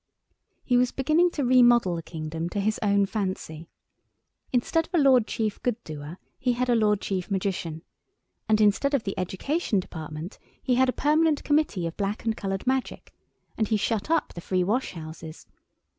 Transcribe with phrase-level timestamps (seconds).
[0.63, 3.69] He was beginning to remodel the kingdom to his own fancy.
[4.51, 7.83] Instead of a Lord Chief Good doer he had a Lord Chief Magician,
[8.49, 12.65] and instead of the Education Department he had a Permanent Committee of Black and Coloured
[12.65, 13.13] Magic,
[13.55, 15.45] and he shut up the free washhouses.